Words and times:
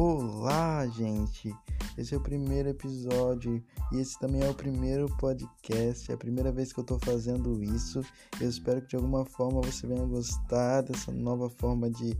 Olá, 0.00 0.86
gente! 0.86 1.52
Esse 1.96 2.14
é 2.14 2.16
o 2.16 2.20
primeiro 2.20 2.68
episódio 2.68 3.60
e 3.90 3.96
esse 3.96 4.16
também 4.20 4.40
é 4.44 4.48
o 4.48 4.54
primeiro 4.54 5.08
podcast. 5.16 6.08
É 6.08 6.14
a 6.14 6.16
primeira 6.16 6.52
vez 6.52 6.72
que 6.72 6.78
eu 6.78 6.84
tô 6.84 7.00
fazendo 7.00 7.60
isso. 7.64 8.00
Eu 8.40 8.48
espero 8.48 8.80
que 8.80 8.90
de 8.90 8.94
alguma 8.94 9.24
forma 9.24 9.60
você 9.60 9.88
venha 9.88 10.06
gostar 10.06 10.82
dessa 10.82 11.10
nova 11.10 11.50
forma 11.50 11.90
de, 11.90 12.16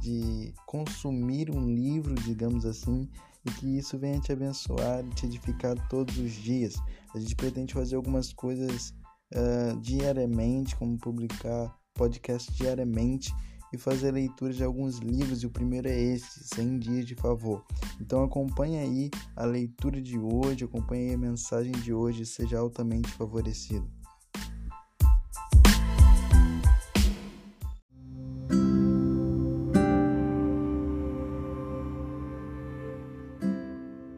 de 0.00 0.52
consumir 0.66 1.54
um 1.54 1.72
livro, 1.72 2.16
digamos 2.16 2.66
assim, 2.66 3.08
e 3.46 3.50
que 3.52 3.78
isso 3.78 3.96
venha 3.96 4.18
te 4.18 4.32
abençoar 4.32 5.06
e 5.06 5.10
te 5.10 5.26
edificar 5.26 5.76
todos 5.88 6.18
os 6.18 6.32
dias. 6.32 6.74
A 7.14 7.20
gente 7.20 7.36
pretende 7.36 7.74
fazer 7.74 7.94
algumas 7.94 8.32
coisas 8.32 8.92
uh, 9.36 9.78
diariamente, 9.80 10.74
como 10.74 10.98
publicar 10.98 11.72
podcast 11.94 12.52
diariamente 12.54 13.32
e 13.72 13.78
fazer 13.78 14.10
leitura 14.10 14.52
de 14.52 14.64
alguns 14.64 14.98
livros, 14.98 15.42
e 15.42 15.46
o 15.46 15.50
primeiro 15.50 15.88
é 15.88 15.98
este, 15.98 16.44
100 16.54 16.78
dias 16.78 17.06
de 17.06 17.14
favor. 17.14 17.64
Então 18.00 18.22
acompanhe 18.22 18.78
aí 18.78 19.10
a 19.36 19.44
leitura 19.44 20.00
de 20.00 20.18
hoje, 20.18 20.64
acompanhe 20.64 21.08
aí 21.08 21.14
a 21.14 21.18
mensagem 21.18 21.72
de 21.72 21.92
hoje, 21.92 22.26
seja 22.26 22.58
altamente 22.58 23.10
favorecido. 23.12 23.88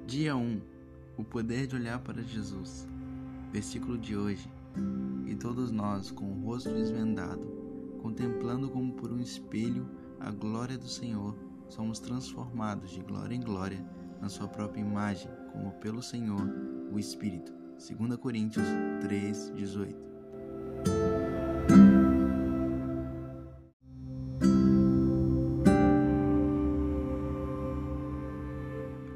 Dia 0.07 0.37
1 0.37 0.61
O 1.17 1.25
poder 1.25 1.67
de 1.67 1.77
olhar 1.77 1.99
para 2.01 2.23
Jesus. 2.23 2.87
Versículo 3.51 3.99
de 3.99 4.17
hoje. 4.17 4.51
E 5.27 5.35
todos 5.35 5.71
nós, 5.71 6.11
com 6.11 6.25
o 6.25 6.45
rosto 6.45 6.71
desvendado, 6.71 7.62
contemplando 8.03 8.69
como 8.69 8.93
por 8.95 9.13
um 9.13 9.21
espelho 9.21 9.89
a 10.19 10.31
glória 10.31 10.77
do 10.77 10.89
Senhor, 10.89 11.39
somos 11.69 12.01
transformados 12.01 12.91
de 12.91 13.01
glória 13.01 13.35
em 13.35 13.41
glória 13.41 13.83
na 14.21 14.29
sua 14.29 14.49
própria 14.49 14.81
imagem, 14.81 15.31
como 15.53 15.73
pelo 15.75 16.03
Senhor, 16.03 16.43
o 16.93 16.99
Espírito. 16.99 17.53
2 17.79 18.17
Coríntios 18.17 18.67
3, 19.01 19.53
18. 19.55 19.97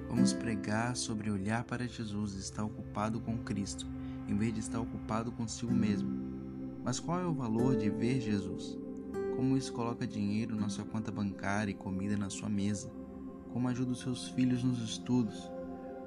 Vamos 0.09 0.33
pregar 0.33 0.97
sobre 0.97 1.31
olhar 1.31 1.65
para 1.65 1.87
Jesus 1.87 2.35
e 2.35 2.39
estar 2.39 2.65
ocupado 2.65 3.21
com 3.21 3.37
Cristo, 3.39 3.87
em 4.29 4.37
vez 4.37 4.55
de 4.55 4.61
estar 4.61 4.81
ocupado 4.81 5.31
consigo 5.33 5.73
mesmo 5.73 6.37
mas 6.87 7.01
qual 7.01 7.19
é 7.19 7.27
o 7.27 7.35
valor 7.35 7.77
de 7.77 7.91
ver 7.91 8.21
Jesus? 8.21 8.79
Como 9.37 9.55
isso 9.55 9.73
coloca 9.75 10.07
dinheiro 10.07 10.57
na 10.57 10.71
sua 10.71 10.87
conta 10.87 11.13
bancária 11.13 11.71
e 11.71 11.75
comida 11.75 12.17
na 12.17 12.31
sua 12.31 12.49
mesa? 12.49 12.91
Como 13.53 13.69
ajuda 13.69 13.93
os 13.93 14.01
seus 14.01 14.29
filhos 14.31 14.65
nos 14.65 14.83
estudos? 14.83 15.51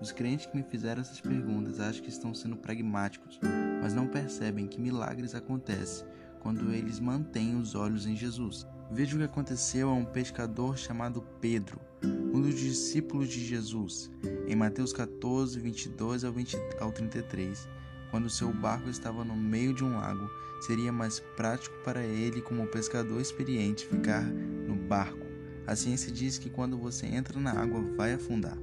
Os 0.02 0.11
crentes 0.11 0.47
que 0.47 0.58
me 0.58 0.63
fizeram 0.63 1.02
essas 1.02 1.22
perguntas 1.22 1.80
acham 1.80 2.02
que 2.02 2.09
estão 2.09 2.33
sendo 2.33 2.57
pragmáticos, 2.57 3.39
mas 3.81 3.94
não 3.94 4.07
percebem 4.07 4.66
que 4.66 4.81
milagres 4.81 5.35
acontecem 5.35 6.07
quando 6.39 6.73
eles 6.73 7.00
mantêm 7.00 7.55
os 7.55 7.75
olhos 7.75 8.07
em 8.07 8.16
Jesus. 8.16 8.66
Veja 8.89 9.16
o 9.16 9.19
que 9.19 9.25
aconteceu 9.25 9.89
a 9.89 9.94
um 9.94 10.05
pescador 10.05 10.75
chamado 10.75 11.22
Pedro, 11.39 11.80
um 12.33 12.41
dos 12.41 12.55
discípulos 12.55 13.30
de 13.30 13.45
Jesus, 13.45 14.09
em 14.47 14.55
Mateus 14.55 14.91
14, 14.91 15.59
22 15.59 16.23
ao 16.23 16.91
33 16.91 17.69
quando 18.12 18.30
seu 18.30 18.52
barco 18.52 18.90
estava 18.90 19.24
no 19.24 19.36
meio 19.36 19.74
de 19.74 19.84
um 19.84 19.98
lago, 19.98 20.30
seria 20.62 20.92
mais 20.92 21.20
prático 21.20 21.76
para 21.84 22.04
ele, 22.04 22.42
como 22.42 22.68
pescador 22.68 23.22
experiente, 23.22 23.86
ficar 23.86 24.24
no 24.24 24.76
barco. 24.76 25.26
A 25.66 25.76
ciência 25.76 26.12
diz 26.12 26.38
que 26.38 26.50
quando 26.50 26.78
você 26.78 27.06
entra 27.06 27.40
na 27.40 27.52
água, 27.52 27.82
vai 27.96 28.14
afundar. 28.14 28.58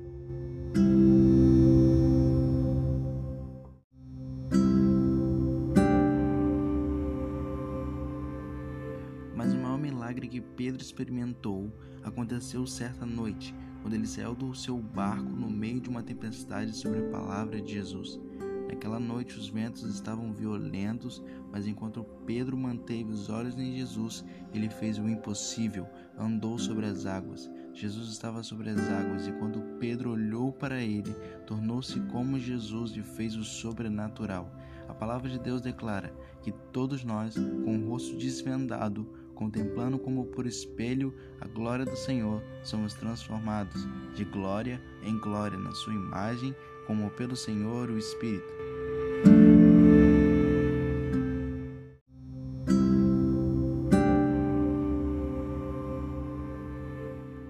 Mas 9.34 9.52
o 9.52 9.56
maior 9.56 9.78
milagre 9.78 10.26
que 10.26 10.40
Pedro 10.40 10.82
experimentou 10.82 11.72
aconteceu 12.02 12.66
certa 12.66 13.06
noite, 13.06 13.54
quando 13.82 13.94
ele 13.94 14.06
saiu 14.06 14.34
do 14.34 14.54
seu 14.54 14.76
barco 14.78 15.30
no 15.30 15.48
meio 15.48 15.80
de 15.80 15.88
uma 15.88 16.02
tempestade 16.02 16.76
sobre 16.76 16.98
a 16.98 17.10
palavra 17.10 17.60
de 17.60 17.72
Jesus. 17.72 18.25
Naquela 18.68 18.98
noite 18.98 19.38
os 19.38 19.48
ventos 19.48 19.84
estavam 19.84 20.32
violentos, 20.32 21.22
mas 21.52 21.66
enquanto 21.66 22.04
Pedro 22.26 22.56
manteve 22.56 23.10
os 23.10 23.30
olhos 23.30 23.56
em 23.56 23.76
Jesus, 23.76 24.24
ele 24.52 24.68
fez 24.68 24.98
o 24.98 25.08
impossível, 25.08 25.86
andou 26.18 26.58
sobre 26.58 26.86
as 26.86 27.06
águas. 27.06 27.50
Jesus 27.72 28.08
estava 28.08 28.42
sobre 28.42 28.70
as 28.70 28.80
águas 28.90 29.28
e 29.28 29.32
quando 29.32 29.60
Pedro 29.78 30.12
olhou 30.12 30.52
para 30.52 30.80
ele, 30.80 31.12
tornou-se 31.46 32.00
como 32.12 32.38
Jesus 32.38 32.96
e 32.96 33.02
fez 33.02 33.36
o 33.36 33.44
sobrenatural. 33.44 34.50
A 34.88 34.94
palavra 34.94 35.28
de 35.28 35.38
Deus 35.38 35.60
declara 35.60 36.12
que 36.42 36.52
todos 36.72 37.04
nós, 37.04 37.34
com 37.36 37.76
o 37.76 37.88
rosto 37.88 38.16
desvendado, 38.16 39.06
contemplando 39.34 39.98
como 39.98 40.24
por 40.26 40.46
espelho 40.46 41.14
a 41.40 41.46
glória 41.46 41.84
do 41.84 41.96
Senhor, 41.96 42.42
somos 42.64 42.94
transformados 42.94 43.86
de 44.14 44.24
glória 44.24 44.80
em 45.02 45.18
glória 45.18 45.58
na 45.58 45.72
sua 45.72 45.92
imagem 45.92 46.54
como 46.86 47.10
pelo 47.10 47.34
Senhor 47.34 47.90
o 47.90 47.98
Espírito. 47.98 48.54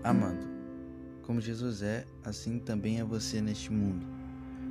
Amando. 0.02 0.46
Como 1.22 1.40
Jesus 1.40 1.82
é, 1.82 2.06
assim 2.24 2.58
também 2.58 3.00
é 3.00 3.04
você 3.04 3.40
neste 3.40 3.72
mundo. 3.72 4.06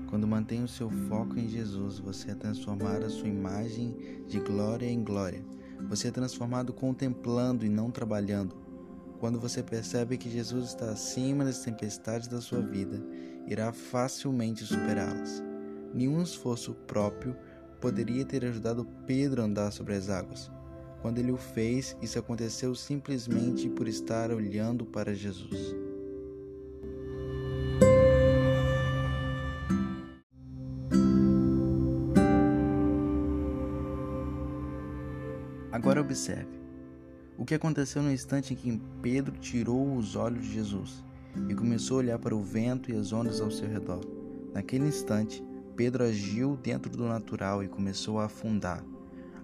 Quando 0.09 0.27
mantém 0.27 0.63
o 0.63 0.67
seu 0.67 0.89
foco 0.89 1.37
em 1.37 1.47
Jesus, 1.47 1.99
você 1.99 2.31
é 2.31 2.35
transformado 2.35 3.05
a 3.05 3.09
sua 3.09 3.27
imagem 3.27 4.23
de 4.27 4.39
glória 4.39 4.85
em 4.85 5.03
glória. 5.03 5.43
Você 5.89 6.07
é 6.07 6.11
transformado 6.11 6.71
contemplando 6.71 7.65
e 7.65 7.69
não 7.69 7.91
trabalhando. 7.91 8.55
Quando 9.19 9.39
você 9.39 9.61
percebe 9.61 10.17
que 10.17 10.29
Jesus 10.29 10.69
está 10.69 10.89
acima 10.89 11.43
das 11.43 11.59
tempestades 11.59 12.27
da 12.27 12.39
sua 12.39 12.61
vida, 12.61 13.03
irá 13.47 13.71
facilmente 13.71 14.63
superá-las. 14.63 15.43
Nenhum 15.93 16.21
esforço 16.21 16.73
próprio 16.87 17.35
poderia 17.79 18.25
ter 18.25 18.43
ajudado 18.45 18.87
Pedro 19.05 19.41
a 19.41 19.45
andar 19.45 19.71
sobre 19.71 19.93
as 19.93 20.09
águas. 20.09 20.51
Quando 21.01 21.19
ele 21.19 21.31
o 21.31 21.37
fez, 21.37 21.95
isso 22.01 22.17
aconteceu 22.17 22.73
simplesmente 22.73 23.69
por 23.69 23.87
estar 23.87 24.31
olhando 24.31 24.85
para 24.85 25.13
Jesus. 25.13 25.75
Agora 35.71 36.01
observe 36.01 36.59
o 37.37 37.45
que 37.45 37.53
aconteceu 37.53 38.01
no 38.01 38.11
instante 38.11 38.53
em 38.53 38.57
que 38.57 38.81
Pedro 39.01 39.37
tirou 39.37 39.95
os 39.95 40.15
olhos 40.15 40.43
de 40.43 40.53
Jesus 40.53 41.03
e 41.49 41.55
começou 41.55 41.97
a 41.97 41.99
olhar 41.99 42.19
para 42.19 42.35
o 42.35 42.41
vento 42.41 42.91
e 42.91 42.95
as 42.95 43.11
ondas 43.11 43.41
ao 43.41 43.51
seu 43.51 43.67
redor. 43.67 44.01
Naquele 44.53 44.87
instante, 44.87 45.43
Pedro 45.75 46.03
agiu 46.03 46.57
dentro 46.57 46.89
do 46.89 47.05
natural 47.05 47.63
e 47.63 47.67
começou 47.67 48.19
a 48.19 48.25
afundar. 48.25 48.83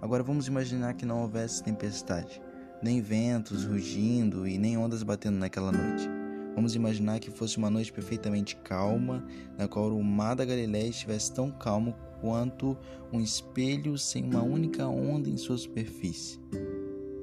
Agora 0.02 0.24
vamos 0.24 0.48
imaginar 0.48 0.94
que 0.94 1.06
não 1.06 1.22
houvesse 1.22 1.64
tempestade, 1.64 2.42
nem 2.82 3.02
ventos 3.02 3.66
rugindo 3.66 4.48
e 4.48 4.58
nem 4.58 4.78
ondas 4.78 5.04
batendo 5.04 5.38
naquela 5.38 5.72
noite. 5.72 6.10
Vamos 6.56 6.76
imaginar 6.76 7.20
que 7.20 7.32
fosse 7.32 7.58
uma 7.58 7.70
noite 7.70 7.94
perfeitamente 7.94 8.56
calma, 8.58 9.24
na 9.58 9.68
qual 9.68 9.96
o 9.96 10.04
mar 10.04 10.36
da 10.36 10.46
Galiléia 10.46 10.88
estivesse 10.88 11.34
tão 11.34 11.52
calmo 11.52 11.96
quanto 12.20 12.78
um 13.12 13.20
espelho 13.20 13.98
sem 13.98 14.24
uma 14.24 14.44
única 14.44 14.86
onda 14.88 15.30
em 15.30 15.38
sua 15.38 15.58
superfície. 15.58 16.40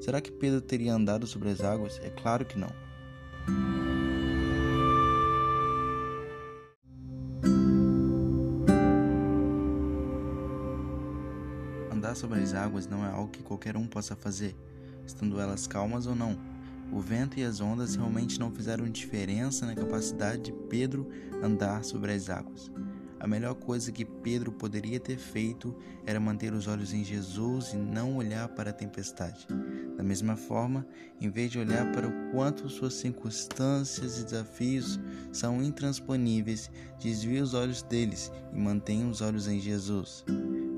Será 0.01 0.21
que 0.21 0.33
Pedro 0.33 0.61
teria 0.61 0.95
andado 0.95 1.27
sobre 1.27 1.51
as 1.51 1.61
águas? 1.61 2.01
É 2.03 2.11
claro 2.11 2.45
que 2.45 2.59
não. 2.59 3.88
Andar 11.99 12.15
sobre 12.15 12.39
as 12.39 12.55
águas 12.55 12.87
não 12.87 13.05
é 13.05 13.11
algo 13.11 13.29
que 13.29 13.43
qualquer 13.43 13.77
um 13.77 13.85
possa 13.85 14.15
fazer, 14.15 14.55
estando 15.05 15.41
elas 15.41 15.67
calmas 15.67 16.07
ou 16.07 16.15
não. 16.15 16.39
O 16.93 17.01
vento 17.01 17.41
e 17.41 17.43
as 17.43 17.61
ondas 17.61 17.97
realmente 17.97 18.39
não 18.39 18.53
fizeram 18.53 18.89
diferença 18.89 19.67
na 19.67 19.75
capacidade 19.75 20.43
de 20.43 20.53
Pedro 20.53 21.09
andar 21.43 21.83
sobre 21.83 22.13
as 22.13 22.31
águas. 22.31 22.71
A 23.19 23.27
melhor 23.27 23.57
coisa 23.57 23.91
que 23.91 24.05
Pedro 24.05 24.53
poderia 24.53 25.01
ter 25.01 25.19
feito 25.19 25.75
era 26.07 26.21
manter 26.21 26.53
os 26.53 26.69
olhos 26.69 26.95
em 26.95 27.03
Jesus 27.03 27.73
e 27.73 27.77
não 27.77 28.17
olhar 28.17 28.47
para 28.51 28.71
a 28.71 28.73
tempestade. 28.73 29.45
Da 29.97 30.05
mesma 30.05 30.37
forma, 30.37 30.87
em 31.21 31.29
vez 31.29 31.51
de 31.51 31.59
olhar 31.59 31.91
para 31.91 32.07
o 32.07 32.31
quanto 32.31 32.69
suas 32.69 32.95
circunstâncias 32.95 34.21
e 34.21 34.25
desafios 34.25 35.01
são 35.33 35.61
intransponíveis, 35.61 36.71
desvie 37.01 37.41
os 37.41 37.55
olhos 37.55 37.83
deles 37.83 38.31
e 38.53 38.57
mantenha 38.57 39.09
os 39.09 39.21
olhos 39.21 39.49
em 39.49 39.59
Jesus. 39.59 40.25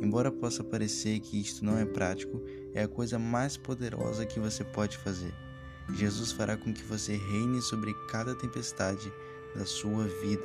Embora 0.01 0.33
possa 0.33 0.65
parecer 0.65 1.21
que 1.21 1.39
isto 1.39 1.65
não 1.65 1.77
é 1.79 1.85
prático, 1.85 2.41
é 2.73 2.83
a 2.83 2.89
coisa 2.89 3.19
mais 3.19 3.57
poderosa 3.57 4.25
que 4.25 4.41
você 4.41 4.65
pode 4.65 4.97
fazer. 4.97 5.35
Jesus 5.93 6.33
fará 6.33 6.57
com 6.57 6.73
que 6.73 6.83
você 6.83 7.17
reine 7.17 7.61
sobre 7.61 7.93
cada 8.11 8.35
tempestade, 8.35 9.13
da 9.55 9.67
sua 9.67 10.05
vida. 10.05 10.45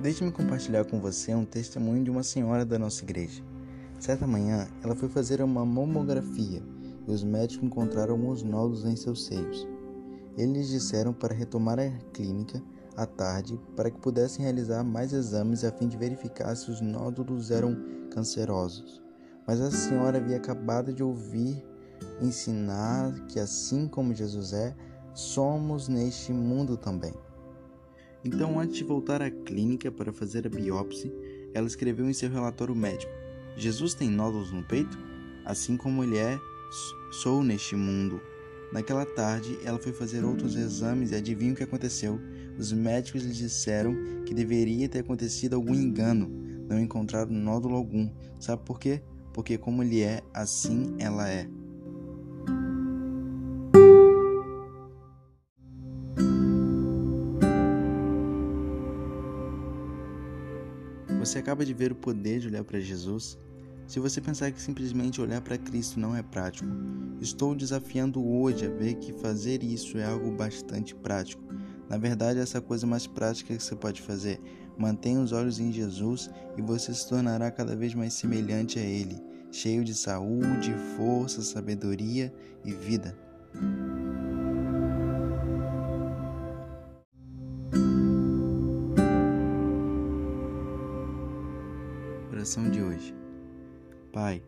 Deixe-me 0.00 0.30
compartilhar 0.30 0.84
com 0.84 1.00
você 1.00 1.34
um 1.34 1.44
testemunho 1.44 2.04
de 2.04 2.10
uma 2.10 2.22
senhora 2.22 2.64
da 2.64 2.78
nossa 2.78 3.02
igreja. 3.02 3.42
Certa 3.98 4.26
manhã, 4.26 4.68
ela 4.82 4.94
foi 4.94 5.08
fazer 5.08 5.42
uma 5.42 5.64
mamografia 5.64 6.62
e 7.08 7.10
os 7.10 7.24
médicos 7.24 7.66
encontraram 7.66 8.12
alguns 8.12 8.42
nódulos 8.42 8.84
em 8.84 8.96
seus 8.96 9.26
seios. 9.26 9.73
Eles 10.36 10.68
disseram 10.68 11.12
para 11.12 11.34
retomar 11.34 11.78
a 11.78 11.90
clínica 12.12 12.62
à 12.96 13.06
tarde 13.06 13.60
para 13.76 13.90
que 13.90 14.00
pudessem 14.00 14.44
realizar 14.44 14.82
mais 14.82 15.12
exames 15.12 15.64
a 15.64 15.72
fim 15.72 15.88
de 15.88 15.96
verificar 15.96 16.54
se 16.56 16.70
os 16.70 16.80
nódulos 16.80 17.50
eram 17.50 17.76
cancerosos. 18.10 19.02
Mas 19.46 19.60
a 19.60 19.70
senhora 19.70 20.18
havia 20.18 20.36
acabado 20.36 20.92
de 20.92 21.02
ouvir 21.02 21.64
ensinar 22.20 23.12
que, 23.26 23.38
assim 23.38 23.86
como 23.86 24.14
Jesus 24.14 24.52
é, 24.52 24.74
somos 25.12 25.88
neste 25.88 26.32
mundo 26.32 26.76
também. 26.76 27.14
Então, 28.24 28.58
antes 28.58 28.76
de 28.76 28.84
voltar 28.84 29.20
à 29.20 29.30
clínica 29.30 29.92
para 29.92 30.12
fazer 30.12 30.46
a 30.46 30.50
biópsia, 30.50 31.12
ela 31.52 31.66
escreveu 31.66 32.08
em 32.08 32.14
seu 32.14 32.30
relatório 32.30 32.74
médico: 32.74 33.12
Jesus 33.56 33.94
tem 33.94 34.08
nódulos 34.08 34.50
no 34.50 34.64
peito? 34.64 34.98
Assim 35.44 35.76
como 35.76 36.02
ele 36.02 36.16
é, 36.16 36.38
sou 37.22 37.42
neste 37.42 37.76
mundo. 37.76 38.20
Naquela 38.74 39.06
tarde, 39.06 39.56
ela 39.64 39.78
foi 39.78 39.92
fazer 39.92 40.24
outros 40.24 40.56
exames 40.56 41.12
e 41.12 41.14
adivinha 41.14 41.52
o 41.52 41.56
que 41.56 41.62
aconteceu? 41.62 42.18
Os 42.58 42.72
médicos 42.72 43.22
lhe 43.22 43.32
disseram 43.32 43.94
que 44.26 44.34
deveria 44.34 44.88
ter 44.88 44.98
acontecido 44.98 45.54
algum 45.54 45.72
engano. 45.72 46.28
Não 46.68 46.80
encontraram 46.80 47.30
nódulo 47.30 47.76
algum. 47.76 48.10
Sabe 48.40 48.64
por 48.64 48.80
quê? 48.80 49.00
Porque 49.32 49.56
como 49.56 49.80
ele 49.80 50.02
é, 50.02 50.24
assim 50.34 50.96
ela 50.98 51.30
é. 51.30 51.46
Você 61.20 61.38
acaba 61.38 61.64
de 61.64 61.72
ver 61.72 61.92
o 61.92 61.94
poder 61.94 62.40
de 62.40 62.48
olhar 62.48 62.64
para 62.64 62.80
Jesus? 62.80 63.38
Se 63.86 64.00
você 64.00 64.20
pensar 64.20 64.50
que 64.50 64.60
simplesmente 64.60 65.20
olhar 65.20 65.40
para 65.42 65.58
Cristo 65.58 66.00
não 66.00 66.16
é 66.16 66.22
prático, 66.22 66.68
estou 67.20 67.54
desafiando 67.54 68.26
hoje 68.26 68.66
a 68.66 68.70
ver 68.70 68.94
que 68.94 69.12
fazer 69.12 69.62
isso 69.62 69.98
é 69.98 70.04
algo 70.04 70.30
bastante 70.32 70.94
prático. 70.94 71.42
Na 71.88 71.98
verdade, 71.98 72.40
essa 72.40 72.62
coisa 72.62 72.86
mais 72.86 73.06
prática 73.06 73.54
que 73.54 73.62
você 73.62 73.76
pode 73.76 74.00
fazer. 74.00 74.40
Mantenha 74.78 75.20
os 75.20 75.32
olhos 75.32 75.60
em 75.60 75.70
Jesus 75.70 76.30
e 76.56 76.62
você 76.62 76.94
se 76.94 77.06
tornará 77.08 77.50
cada 77.50 77.76
vez 77.76 77.94
mais 77.94 78.14
semelhante 78.14 78.78
a 78.78 78.82
Ele, 78.82 79.20
cheio 79.52 79.84
de 79.84 79.94
saúde, 79.94 80.74
força, 80.96 81.42
sabedoria 81.42 82.32
e 82.64 82.72
vida. 82.72 83.16
Oração 92.32 92.68
de 92.70 92.82
hoje. 92.82 93.23
Pai, 94.14 94.40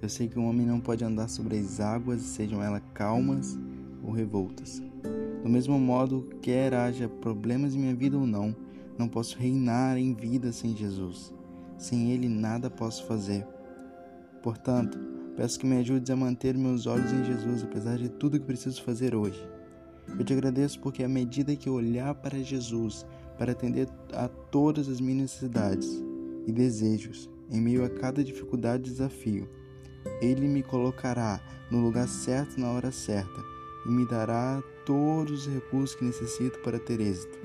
eu 0.00 0.08
sei 0.08 0.26
que 0.26 0.38
o 0.38 0.44
homem 0.44 0.64
não 0.64 0.80
pode 0.80 1.04
andar 1.04 1.28
sobre 1.28 1.58
as 1.58 1.80
águas, 1.80 2.22
sejam 2.22 2.62
elas 2.62 2.80
calmas 2.94 3.58
ou 4.02 4.10
revoltas. 4.10 4.82
Do 5.42 5.50
mesmo 5.50 5.78
modo, 5.78 6.30
quer 6.40 6.72
haja 6.72 7.10
problemas 7.10 7.74
em 7.74 7.78
minha 7.78 7.94
vida 7.94 8.16
ou 8.16 8.26
não, 8.26 8.56
não 8.96 9.06
posso 9.06 9.36
reinar 9.36 9.98
em 9.98 10.14
vida 10.14 10.50
sem 10.50 10.74
Jesus. 10.74 11.30
Sem 11.76 12.10
Ele 12.10 12.26
nada 12.26 12.70
posso 12.70 13.04
fazer. 13.04 13.46
Portanto, 14.42 14.98
peço 15.36 15.60
que 15.60 15.66
me 15.66 15.76
ajudes 15.76 16.10
a 16.10 16.16
manter 16.16 16.56
meus 16.56 16.86
olhos 16.86 17.12
em 17.12 17.22
Jesus, 17.22 17.62
apesar 17.64 17.98
de 17.98 18.08
tudo 18.08 18.40
que 18.40 18.46
preciso 18.46 18.82
fazer 18.82 19.14
hoje. 19.14 19.46
Eu 20.08 20.24
te 20.24 20.32
agradeço 20.32 20.80
porque, 20.80 21.04
à 21.04 21.08
medida 21.08 21.54
que 21.54 21.68
eu 21.68 21.74
olhar 21.74 22.14
para 22.14 22.42
Jesus, 22.42 23.04
para 23.36 23.52
atender 23.52 23.90
a 24.14 24.26
todas 24.26 24.88
as 24.88 25.02
minhas 25.02 25.20
necessidades 25.20 26.02
e 26.46 26.50
desejos, 26.50 27.30
em 27.50 27.60
meio 27.60 27.84
a 27.84 27.90
cada 27.90 28.22
dificuldade 28.22 28.88
e 28.88 28.92
desafio. 28.92 29.48
Ele 30.20 30.48
me 30.48 30.62
colocará 30.62 31.40
no 31.70 31.80
lugar 31.80 32.08
certo 32.08 32.60
na 32.60 32.70
hora 32.70 32.90
certa 32.90 33.42
e 33.86 33.90
me 33.90 34.06
dará 34.06 34.62
todos 34.84 35.46
os 35.46 35.52
recursos 35.52 35.94
que 35.96 36.04
necessito 36.04 36.58
para 36.60 36.78
ter 36.78 37.00
êxito. 37.00 37.38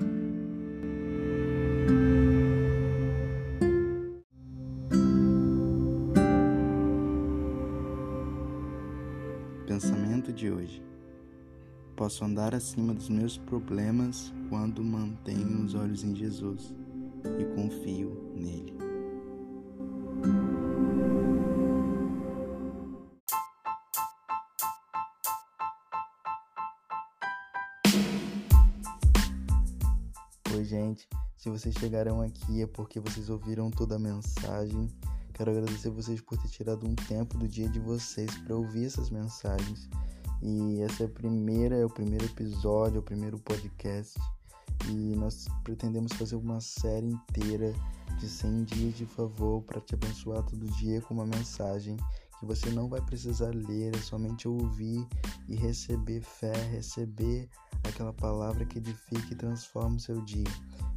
Pensamento 9.66 10.32
de 10.32 10.50
hoje. 10.50 10.82
Posso 11.94 12.24
andar 12.24 12.54
acima 12.54 12.94
dos 12.94 13.08
meus 13.08 13.36
problemas 13.36 14.32
quando 14.48 14.84
mantenho 14.84 15.64
os 15.64 15.74
olhos 15.74 16.04
em 16.04 16.14
Jesus 16.14 16.74
e 17.38 17.44
confio 17.56 18.32
nele. 18.36 18.87
Oi, 30.58 30.64
gente. 30.64 31.08
Se 31.36 31.48
vocês 31.48 31.72
chegaram 31.76 32.20
aqui 32.20 32.62
é 32.62 32.66
porque 32.66 32.98
vocês 32.98 33.30
ouviram 33.30 33.70
toda 33.70 33.94
a 33.94 33.98
mensagem. 33.98 34.90
Quero 35.32 35.52
agradecer 35.52 35.88
vocês 35.88 36.20
por 36.20 36.36
ter 36.36 36.48
tirado 36.48 36.84
um 36.84 36.96
tempo 36.96 37.38
do 37.38 37.46
dia 37.46 37.68
de 37.68 37.78
vocês 37.78 38.36
para 38.38 38.56
ouvir 38.56 38.86
essas 38.86 39.08
mensagens. 39.08 39.88
E 40.42 40.80
essa 40.80 41.04
é 41.04 41.06
a 41.06 41.10
primeira, 41.10 41.76
é 41.76 41.84
o 41.84 41.88
primeiro 41.88 42.24
episódio, 42.24 42.96
é 42.96 42.98
o 42.98 43.04
primeiro 43.04 43.38
podcast. 43.38 44.18
E 44.88 45.14
nós 45.14 45.46
pretendemos 45.62 46.12
fazer 46.14 46.34
uma 46.34 46.60
série 46.60 47.06
inteira 47.06 47.72
de 48.18 48.28
100 48.28 48.64
dias 48.64 48.94
de 48.96 49.06
favor 49.06 49.62
para 49.62 49.80
te 49.80 49.94
abençoar 49.94 50.42
todo 50.42 50.66
dia 50.72 51.00
com 51.02 51.14
uma 51.14 51.24
mensagem 51.24 51.96
que 52.38 52.46
você 52.46 52.70
não 52.70 52.88
vai 52.88 53.00
precisar 53.00 53.54
ler, 53.54 53.94
é 53.94 53.98
somente 54.00 54.46
ouvir 54.46 55.06
e 55.48 55.56
receber 55.56 56.20
fé, 56.20 56.52
receber 56.70 57.48
aquela 57.84 58.12
palavra 58.12 58.64
que 58.64 58.78
edifica 58.78 59.32
e 59.32 59.36
transforma 59.36 59.96
o 59.96 60.00
seu 60.00 60.20
dia. 60.24 60.44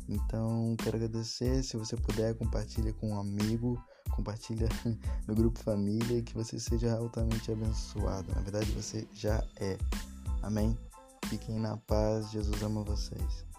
Então, 0.08 0.76
quero 0.84 0.98
agradecer. 0.98 1.64
Se 1.64 1.78
você 1.78 1.96
puder, 1.96 2.36
compartilha 2.36 2.94
com 2.94 3.12
um 3.12 3.20
amigo, 3.20 3.82
compartilha 4.12 4.68
no 5.28 5.34
grupo 5.34 5.60
família 5.60 6.18
e 6.18 6.22
que 6.22 6.34
você 6.34 6.60
seja 6.60 6.96
altamente 6.98 7.52
abençoado. 7.52 8.28
Na 8.34 8.42
verdade, 8.42 8.72
você 8.72 9.08
já 9.14 9.44
é. 9.60 9.78
Amém? 10.42 10.78
Fiquem 11.28 11.60
na 11.60 11.78
paz. 11.78 12.30
Jesus 12.32 12.62
ama 12.62 12.84
vocês. 12.84 13.51